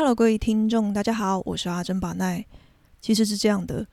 [0.00, 2.42] Hello，各位听众，大家好，我是阿珍宝奈。
[3.02, 3.86] 其实是这样的，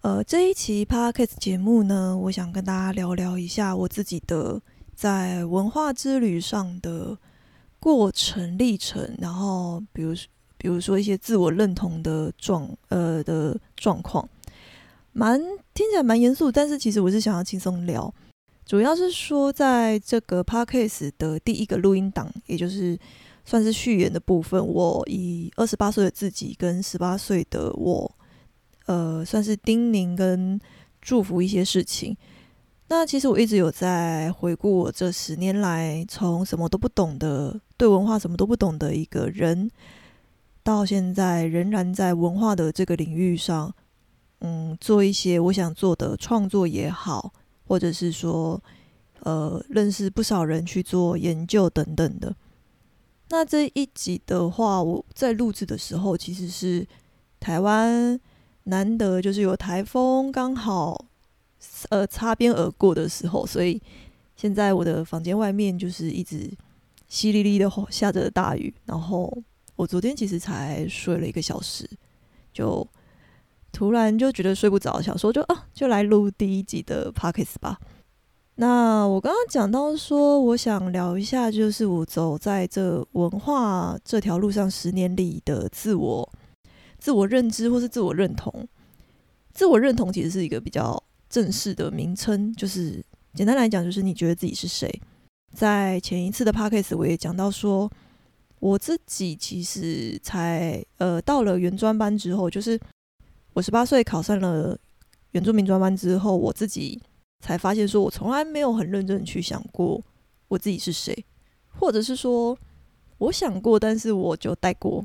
[0.00, 4.60] 呃，这一期 Podcast 节目呢，我想跟大家聊聊一下我自己的
[4.96, 7.16] 在文化之旅上的
[7.78, 10.12] 过程历程，然后比如
[10.58, 14.28] 比如说一些自我认同的状呃的状况，
[15.12, 15.40] 蛮
[15.72, 18.12] 听起来蛮严肃，但是其实我是想要轻松聊，
[18.66, 22.98] 主要是说在这个 Podcast 的第一个录音档，也就是
[23.44, 28.10] 算是序言的部分，我以二十八岁的自己跟十八岁的我，
[28.86, 30.60] 呃，算是叮咛跟
[31.00, 32.16] 祝福一些事情。
[32.88, 39.70] 那其实我一直有在回顾我这十年来，从什么都不懂的，对文化什么都不懂的一个人，
[40.62, 43.74] 到现在仍然在文化的这个领域上，
[44.40, 47.32] 嗯，做一些我想做的创作也好，
[47.66, 48.62] 或者是说，
[49.20, 52.34] 呃，认识不少人去做研究等等的。
[53.32, 56.86] 那这一集的话，我在录制的时候，其实是
[57.40, 58.20] 台湾
[58.64, 61.06] 难得就是有台风刚好
[61.88, 63.80] 呃擦边而过的时候，所以
[64.36, 66.40] 现在我的房间外面就是一直
[67.08, 68.72] 淅沥沥的下着大雨。
[68.84, 69.32] 然后
[69.76, 71.88] 我昨天其实才睡了一个小时，
[72.52, 72.86] 就
[73.72, 77.80] 突然就觉得睡不着，想说就啊，就来录第一集的 p o c k e t 吧。
[78.56, 86.32] 那我刚刚讲到说，我想聊一下，就是我走在这文化这条路上十年里的自我、
[86.98, 88.68] 自我认知或是自我认同。
[89.54, 95.00] 自我认同其实是一个比较正式的名称，就是简单来讲，就是你觉得自己是谁。
[95.54, 97.90] 在前一次的 podcast 我也讲到说，
[98.60, 102.78] 我自己其实才呃到了原专班之后，就是
[103.54, 104.78] 我十八岁考上了
[105.30, 107.02] 原住民专班之后，我自己。
[107.42, 110.00] 才发现，说我从来没有很认真去想过
[110.46, 111.24] 我自己是谁，
[111.68, 112.56] 或者是说
[113.18, 115.04] 我想过，但是我就带过。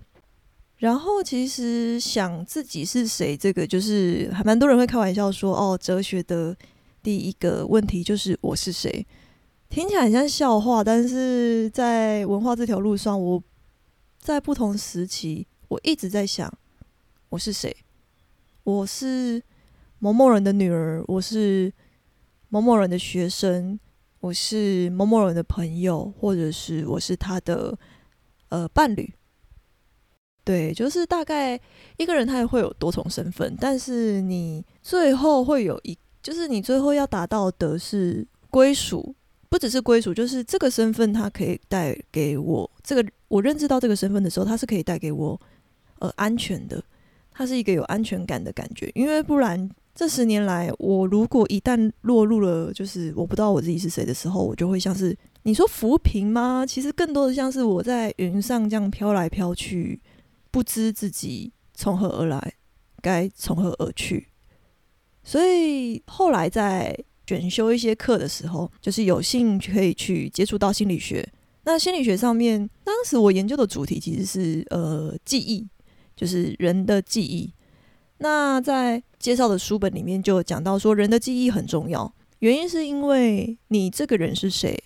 [0.77, 6.55] 然后，其实想自己是谁，这个就是还蛮多人会开玩笑说，哦，哲学的
[7.02, 9.04] 第一个问题就是我是谁，
[9.67, 10.83] 听起来很像笑话。
[10.83, 13.42] 但是在文化这条路上，我
[14.19, 16.55] 在不同时期，我一直在想
[17.30, 17.75] 我是谁，
[18.64, 19.42] 我是
[19.98, 21.73] 某某人的女儿，我是。
[22.49, 23.77] 某某人的学生，
[24.21, 27.77] 我是某某人的朋友，或者是我是他的
[28.49, 29.13] 呃伴侣。
[30.45, 31.59] 对，就是大概
[31.97, 39.13] 一个人他也会有多重身份，但是你最后会有一，就是你最后要达到的是归属，
[39.49, 45.37] 不只是归属，就是这个身份它可以带给我这个我认知到这个身份的时候，它是可以带给我
[45.99, 46.81] 呃安全的，
[47.30, 49.69] 它是一个有安全感的感觉，因为不然。
[49.97, 56.63] 这十年来，我如果一旦落入了就是我不知道我自己是谁的时候，我就会像是你说浮萍吗？
[56.63, 59.99] 其实更多的像是我在云上这样飘来飘去，
[60.52, 62.53] 不知自己从何而来，
[63.02, 64.27] 该从何而去。
[65.23, 71.27] 所以后来在选修一些课的时候，就是有幸可以去接触到心理学。
[71.63, 75.67] 那心理学上面，当时我研究的主题其实是呃记忆，
[76.15, 77.52] 就是人的记忆。
[78.20, 84.83] 那在介绍的书本里面就讲到说，人的记忆很重要，原因是因为你这个人是谁，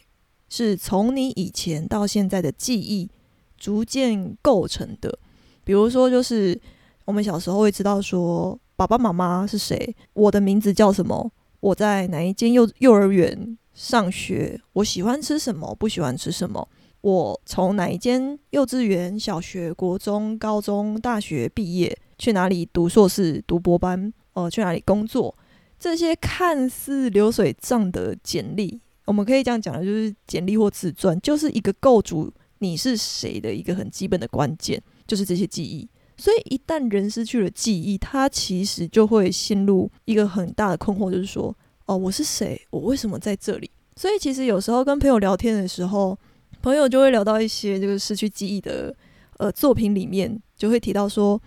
[0.50, 3.10] 是从你以前到现在的记忆
[3.58, 5.18] 逐渐构成的。
[5.64, 6.60] 比如说，就是
[7.06, 11.32] 我们小时候会知道说，爸爸妈妈是谁，我的名字叫什么，
[11.62, 16.68] 我在哪一间幼幼儿园上学，我喜欢吃什么，不喜欢吃什么，
[17.00, 21.98] 我从哪一间幼稚园、小学、国中、高中、大学毕业。
[22.22, 24.14] 去哪里读硕士、读博班？
[24.34, 25.36] 哦，去哪里工作？
[25.80, 35.90] 这些看似流水账的简历，我们可以这样讲的，就是简历或自传，就是一个构筑你是谁的一个很基本的关键，就是这些记忆。
[36.16, 41.52] 所以一旦人失去了记忆，他其实就会陷入一个很大的困惑，就是说，
[41.88, 42.62] 哦，我是谁？
[42.70, 43.68] 我为什么在这里？
[43.96, 46.16] 所以其实有时候跟朋友聊天的时候，
[46.62, 48.96] 朋友就会聊到一些就是失去记忆的
[49.40, 51.42] 呃作品里面，就会提到说。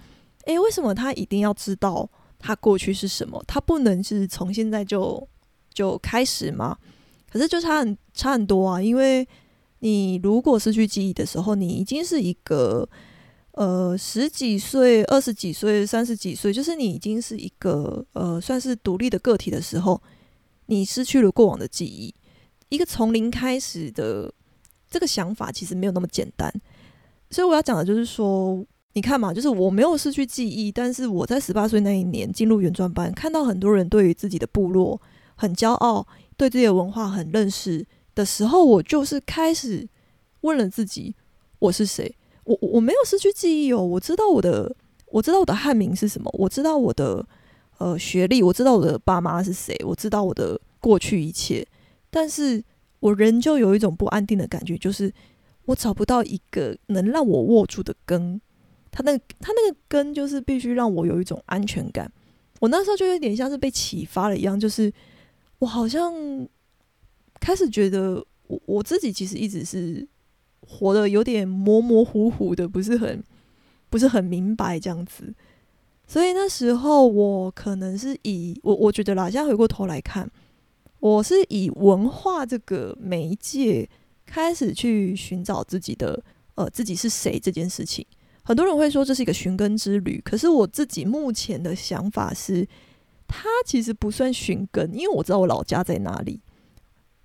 [0.47, 2.09] 诶，为什么他一定要知道
[2.39, 3.43] 他过去是什么？
[3.47, 5.27] 他不能是从现在就
[5.73, 6.77] 就开始吗？
[7.31, 8.81] 可是就差很差很多啊！
[8.81, 9.27] 因为
[9.79, 12.89] 你如果失去记忆的时候，你已经是一个
[13.53, 20.01] 呃十几岁、二十几岁、三十几岁，就是你已经是一个呃算是独立的个体的时候，
[20.67, 22.15] 你失去了过往的记忆，
[22.69, 24.33] 一个从零开始的
[24.91, 26.53] 这个想法其实没有那么简单。
[27.31, 28.63] 所以我要讲的就是说。
[28.95, 35.01] 你看嘛，就是我没有失去记忆，但是我在十八岁那一年进入原专班，看到很多人对于自己的部落
[35.35, 36.07] 很骄傲，
[36.37, 39.89] 对自己的文化很认识的时候，我就是开始
[40.43, 41.15] 问了自己：
[41.59, 42.17] 我是谁？
[42.45, 44.75] 我我没有失去记忆哦，我知道我的，
[45.07, 47.27] 我知道我的汉名是什么，我知道我的
[47.79, 51.67] 呃学历，我知道我的爸妈是谁，我知道我的过去一切，
[52.11, 52.63] 但是
[53.01, 55.13] 我仍旧有一种不安定的感觉，就是
[55.65, 58.41] 我找不到一个能让我握住的根，
[58.95, 62.11] 它那它那个根就是必须让我有一种安全感。
[62.61, 64.91] 我那时候就有点像是被启发了一样，就是
[65.59, 66.15] 我好像
[67.41, 70.09] 开始觉得我我自己其实一直是。
[70.67, 73.23] 活的有点模模糊糊的，不是很
[73.91, 75.35] 不是很明白这样子，
[76.07, 80.27] 所以那时候我可能是以我我觉得啦，现在回过头来看，
[81.01, 83.87] 我是以文化这个媒介
[84.25, 86.19] 开始去寻找自己的
[86.55, 88.07] 呃自己是谁这件事情。
[88.45, 92.67] 很多人会说这是一个寻根之旅，可是我自己目前的想法是，
[93.27, 96.41] 它其实不算寻根，因为我知道我老家在哪里。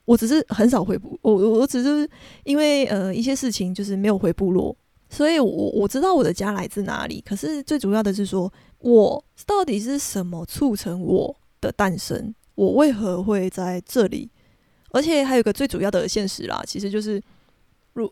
[0.05, 2.09] 我只是很少回部，我我只是
[2.43, 4.75] 因为呃一些事情就是没有回部落，
[5.07, 7.21] 所以我我知道我的家来自哪里。
[7.23, 12.33] 可是最主要的是说，我到底是什么促成我的诞生？
[12.55, 14.31] 我为何会在这里？
[14.91, 17.21] 而且还有一个最主要的现实啦，其实就是，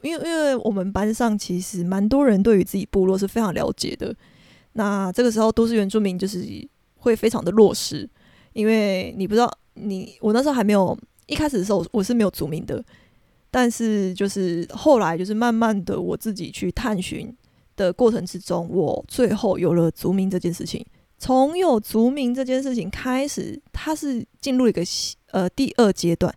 [0.04, 4.16] 因为因为我们班上其实蛮多人对于自己部落是非常了解的。
[4.74, 6.46] 那这个时候都市原住民就是
[6.96, 8.10] 会非常的弱势，
[8.54, 10.98] 因为你不知道你我那时候还没有。
[11.30, 12.82] 一开始的时候我是没有族名的，
[13.52, 17.36] 但是就是后来就是慢慢的我自己去探寻
[17.76, 20.86] 的过程之中，我最后有了族名这件事情。
[21.18, 24.82] 从有族名这件事情开始，它是进入一个
[25.32, 26.34] 呃第二阶段。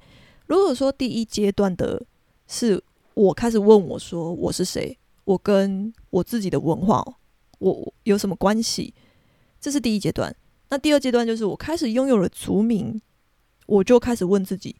[0.49, 2.03] 如果说第一阶段的
[2.49, 2.82] 是
[3.20, 7.05] 我开始问我说我是谁，我跟我自己的文化
[7.58, 8.94] 我有什么关系，
[9.61, 10.34] 这是第一阶段。
[10.70, 13.00] 那第二阶段就是我开始拥有了族名。
[13.67, 14.75] 我就开始问自己：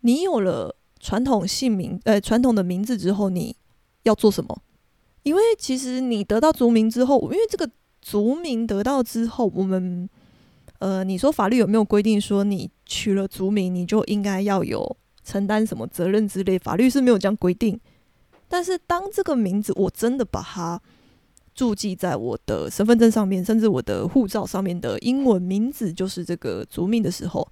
[0.00, 3.54] 你有了传统姓名，呃，传统的名字之后，你
[4.04, 4.62] 要做什么？
[5.24, 7.68] 因为其实你得到族名之后，因为这个
[8.00, 10.08] 族名得到之后，我们，
[10.78, 16.58] 呃，你说法律有没有规定说你取了族名，你就应该要有承担什么责任之类？
[16.58, 17.78] 法律是没有这样规定。
[18.48, 20.80] 但是当这个名字我真的把它
[21.54, 27.46] 注记在我的身份证上面，甚至我的护照上面的英文名字就是这个族名的时候。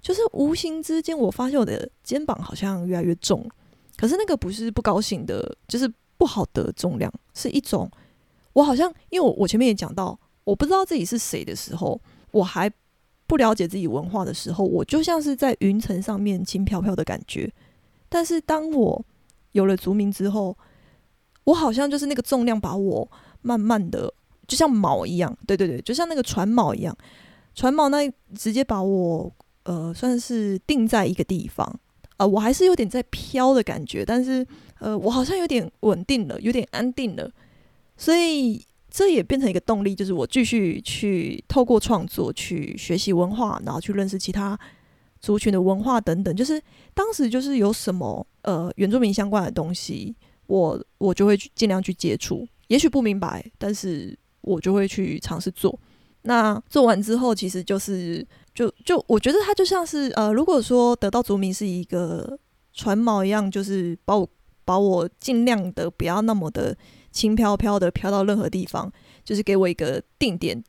[0.00, 3.48] 就是无形之间，我发现我的肩膀好像越来越重，
[3.96, 5.88] 可是那个不是不高兴的，就是
[6.18, 7.88] 不好的重量，是一种
[8.52, 12.00] 我好像，因为我我前面也讲到，我不知道自己是谁的时候，
[12.32, 12.68] 我还
[13.32, 17.50] 不了解自己文化的时候，我就像是在云层上面轻飘飘的感觉。
[18.10, 19.02] 但是当我
[19.52, 20.54] 有了族名之后，
[21.44, 24.12] 我好像就是那个重量把我慢慢的，
[24.46, 26.94] 就像锚一样，对对对，就像那个船锚一样，
[27.54, 29.32] 船锚那直接把我。
[29.64, 31.64] 呃，算是定在一个地方，
[32.16, 34.44] 呃，我还是有点在飘的感觉，但是
[34.80, 37.30] 呃，我好像有点稳定了，有点安定了，
[37.96, 38.60] 所以
[38.92, 44.58] 这也变成一个动力，就是我继续去透过创作去学习文化，然后去认识其他
[45.18, 46.36] 族群的文化等等。
[46.36, 46.62] 就是
[46.92, 50.14] 当时就是有什么呃原住民相关的东西，
[50.46, 55.80] 我我就会去尽量去接触，也许不明白，但是我就会去尝试做。
[56.24, 58.26] 那做完之后，其实就是。
[58.54, 62.38] 就就我觉得它就像是呃，如果说得到族名是一个
[62.74, 64.28] 船锚一样，就是把我
[64.62, 66.76] 把我尽量的不要那么的
[67.12, 68.90] 轻飘飘的飘到任何地方，
[69.22, 70.62] 就是给我一个定点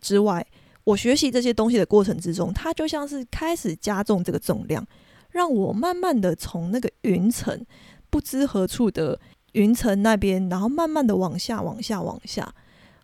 [0.00, 0.46] 之外，
[0.84, 4.86] 我学习这些东西的过程之中，它就像是开始加重这个重量，
[5.30, 7.66] 让我慢慢的从那个云层
[8.08, 9.20] 不知何处的
[9.52, 12.54] 云层那边，然后慢慢的往下往下往下，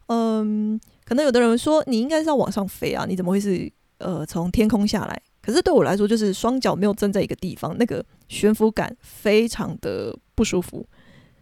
[0.07, 3.71] 嗯，可能有的人说你应该是要往上飞啊，你怎么会是？
[3.99, 10.85] 呃，从天空下来，可是对我来说，就是双脚没有站在一个地方，那个悬浮感非常的不舒服。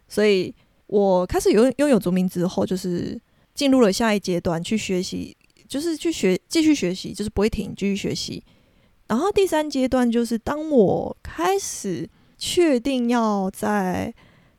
[0.06, 0.54] 所以
[0.92, 3.18] 我开始有拥有族名之后，就是
[3.54, 5.34] 进入了下一阶段去学习，
[5.66, 8.44] 就是去学继续学习，就是不会停，继续学习。
[9.06, 12.06] 然后第三阶段就是当我开始
[12.36, 14.14] 确定要在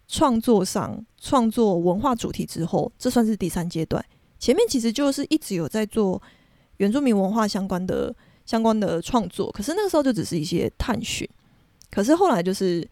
[0.08, 4.04] 创作上创作文化主题之后，这算是第三阶段。
[4.40, 6.22] 前面其实就是一直有在做。
[6.78, 8.14] 原住民文化相关的
[8.48, 11.26] 相关的创作，可是那个时候就只是一些探寻。
[11.92, 12.86] 可是后来就是，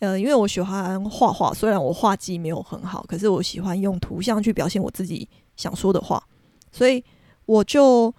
[0.00, 6.22] 呃，因为我喜欢画画，虽然我画技没有很好，可是我喜欢用图像去表现我自己想说的话，
[6.72, 7.02] 所以
[7.46, 8.12] 我就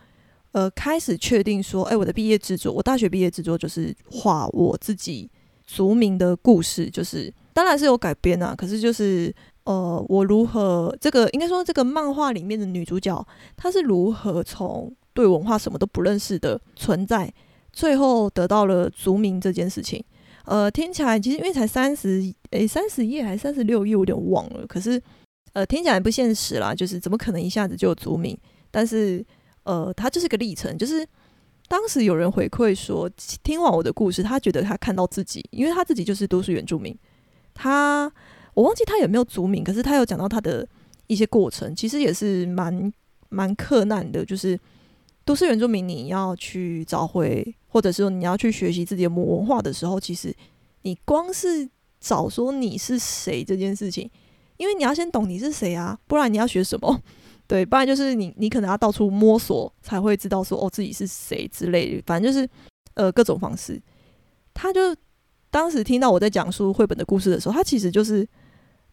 [0.54, 5.30] 呃开始确定说，哎，我的毕业制作，我大学毕业制作就是画我自己
[5.66, 9.34] 族名的故事，就是当然是有改编啊，可是就是。
[9.64, 13.24] 呃，我如何这个应该说这个漫画里面的女主角，
[13.56, 17.32] 她是如何从对文化什么都不认识的存在，
[17.72, 20.04] 最后得到了族名这件事情。
[20.52, 24.68] 呃，听起来其实因为才三十，诶，三十页还是三十六页，我有点忘了。
[24.68, 25.02] 可是，
[25.54, 28.38] 呃，听起来不现实啦，就是怎么可能一下子就有族名？
[28.70, 29.26] 但是，
[29.64, 30.78] 呃，它就是个历程。
[30.78, 31.08] 就是
[31.70, 33.10] 当时有人回馈说，
[33.42, 36.94] 听完我的故事，他觉得他看到自己，因为他自己就是都市原住民。
[37.54, 38.12] 他
[38.54, 40.68] 我忘记他有没有族名，可是他有讲到他的
[41.08, 42.92] 一些过程，其实也是蛮
[43.30, 44.26] 蛮困难的。
[44.26, 44.60] 就是
[45.32, 47.56] 都市原住民，你要去找回。
[47.70, 50.36] 或者是说你要去学习自己的母文化的时候，其实
[50.82, 51.66] 你光是
[52.02, 54.12] 找说你是谁这件事情，
[54.58, 57.02] 因为你要先懂你是谁啊，不然你要学什么？
[57.48, 62.46] 对，不然就是你你可能要到处摸索才会知道说哦自己是谁之类的，反正就是
[62.96, 63.82] 呃各种方式。
[64.54, 64.94] 他就
[65.50, 68.28] 当时听到我在讲述绘本的故事的时候，他其实就是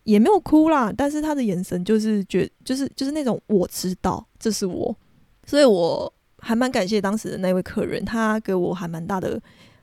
[0.04, 4.96] 也没有哭啦，但是他的眼神就是觉就是就是那种我知道这是我，
[5.44, 6.14] 所以我。
[6.38, 9.40] 还蛮感谢当时的那位客人，他给我还蛮大的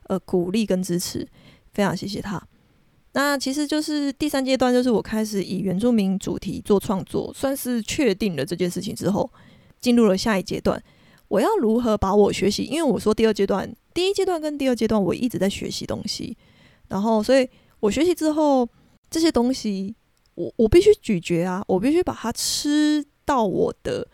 [0.08, 1.28] 呃鼓励跟支持，
[1.74, 2.42] 非常谢谢他。
[3.14, 9.32] 那其实就是第三阶段，就是我开始以原住民主题做创作，算是确定了这件事情之后，
[9.80, 10.82] 进入了下一阶段。
[11.28, 12.64] 我要如何把我学习？
[12.64, 16.38] 因为我说第二阶段、第一阶段跟第二阶段，我一直在学习东西，
[16.90, 18.68] 然后所以我学习之后，
[19.10, 19.96] 这些东西
[20.36, 24.08] 我我必须咀嚼啊，我必须把它吃到我的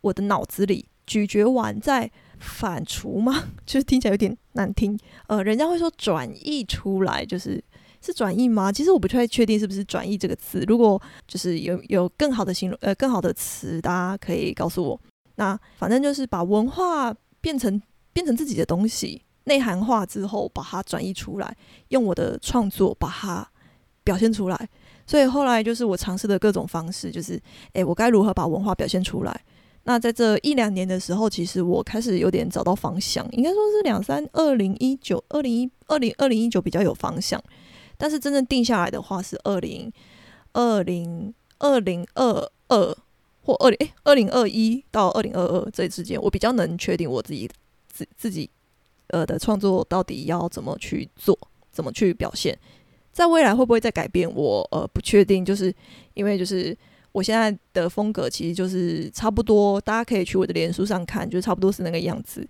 [0.00, 0.86] 我的脑子里。
[1.10, 3.48] 咀嚼完再反刍吗？
[3.66, 4.96] 就是听起来有点难听。
[5.26, 7.60] 呃，人家会说转译出来，就是
[8.00, 8.70] 是转译吗？
[8.70, 10.64] 其实我不太确定是不是转译这个词。
[10.68, 15.00] 如果就是有有更好的形容，呃，更好的词，大家可以告诉我。
[15.34, 21.56] 那反正就是把文化变成变成自己的东西，内涵化之后，把它转译出来，
[21.88, 23.44] 用我的创作把它
[24.04, 24.68] 表现出来。
[25.06, 27.40] 所以后来就是我尝试的各种方式，就是
[27.72, 29.44] 诶，我该如何把文化表现出来？
[29.90, 37.42] 那在这一两年的时候，其实我开始有点找到方向，应该说是两三二零一九、二零一二零二零一九比较有方向，
[37.98, 39.92] 但是真正定下来的话是二零
[40.52, 42.96] 二零二零二二
[43.42, 47.50] 或二零诶二零二一到二零二二这之间，我比较能确定我自己
[47.88, 48.48] 自自己
[49.08, 51.36] 呃的创作到底要怎么去做，
[51.72, 52.56] 怎么去表现，
[53.12, 55.74] 在未来会不会再改变，我呃不确定，就是
[56.14, 56.78] 因为就是。
[57.12, 62.46] 我现在的风格其实就是差不多，大家可以去我的脸书上看，就差不多是那个样子。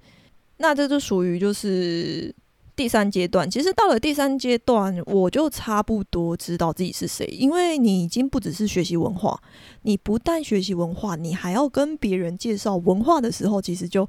[0.58, 2.34] 那这就属于就是
[2.76, 3.50] 第三阶段。
[3.50, 9.40] 其实到了第三阶段，我就差不多知道自己是谁，因为你已经不只是学习文化，
[9.82, 14.06] 你不但学习文化，你还要跟别人介绍文化的时候，其实就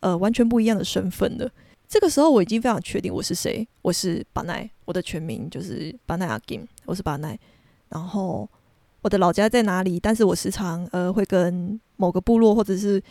[0.00, 1.48] 呃完全不一样的身份了。
[1.88, 7.38] 这个时候我已经非常确定我是谁，我是巴奈，我的全名就是巴奈阿金，我是巴奈，
[7.88, 8.48] 然后。
[9.02, 10.00] 我的老家在哪里？
[10.00, 13.02] 但是我时常呃会跟某个部落，或者是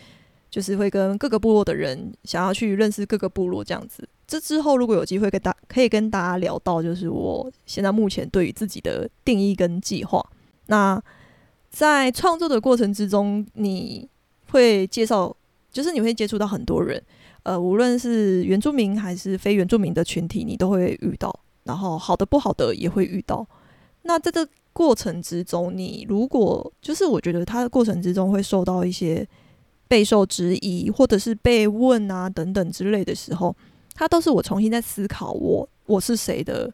[0.50, 4.08] 就是会跟各个部落的人想要去认识各个部落这样子。
[4.26, 10.24] 这之后如果有机会跟大可以跟大家聊到，就是我现在目前对于自己的定义跟计划。
[10.66, 11.00] 那
[11.70, 14.08] 在创作的过程之中，你
[14.50, 15.34] 会介绍，
[15.70, 17.02] 就是你会接触到很多人，
[17.42, 21.38] 呃，无论是原住民还是非原住民的群体，你都会遇到。
[21.64, 23.46] 然后好的不好的也会遇到。
[24.02, 29.26] 那在这过程之中，你如果就是我觉得他的过程之中会受到一些
[29.88, 33.54] 备受质疑，或者是被问啊等等之类的时候，
[33.94, 36.72] 他都是我重新在思考我我是谁的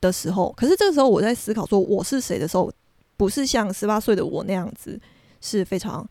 [0.00, 0.52] 的时候。
[0.56, 2.70] 可是这个时候我在思考说我是谁的时候，
[3.16, 5.00] 不是像十八岁的我那样子
[5.40, 6.08] 是非常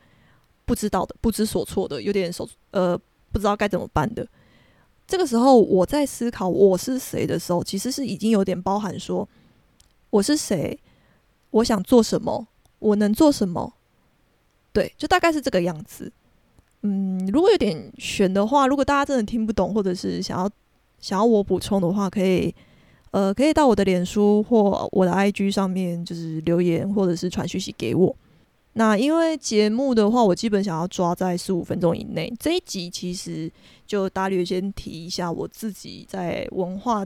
[0.65, 3.00] 不知道的、不知所措的，有点手呃
[3.31, 4.27] 不知道该怎么办的。
[5.08, 9.27] 这个时候我在思考我是谁的时候，其实是已经有点包含说。
[10.12, 10.79] 我是谁？
[11.51, 12.48] 我想做什么？
[12.79, 13.74] 我能做什么？
[14.72, 16.12] 对，就大概是这个样子。
[16.84, 20.50] 嗯，如果有点悬的话，如果大家真的听不懂，或者是想要
[21.00, 22.53] 想要我补充的话，可以
[23.12, 28.15] 呃，可以到我的脸书或我的 IG 上面，就是留言或者是传讯息给我。
[28.74, 32.32] 那因为节目的话，我基本想要抓在十五分钟以内。
[32.39, 33.51] 这一集其实
[33.86, 37.06] 就大略先提一下我自己在文化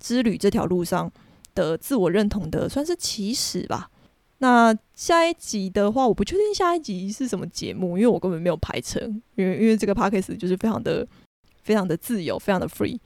[0.00, 1.12] 之旅这条路上。
[1.54, 3.90] 的自我认同的算是起始吧。
[4.38, 9.00] 那下一集的话，我不确定下一集是什么节目，因为我根本没有排成。
[9.36, 11.06] 因为因为这个 podcast 就是非常的
[11.62, 12.98] 非常的自由，非常的 free。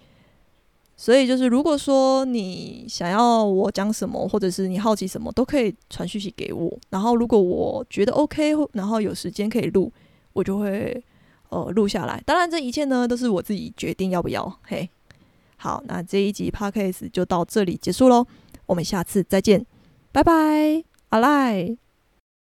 [0.96, 6.76] 所以就是如果说你想要我讲什么，或者是你好奇什么，都可以传讯息给我。
[6.90, 9.92] 然后如果我觉得 OK，然后有时间可以录，
[10.32, 11.00] 我就会
[11.50, 12.20] 呃录下来。
[12.26, 14.58] 当然这一切呢，都是我自己决定要不要。
[14.62, 14.90] 嘿。
[15.58, 18.24] 好，那这一集 podcast 就到这里结束喽，
[18.66, 19.66] 我们下次再见，
[20.12, 21.87] 拜拜，阿赖。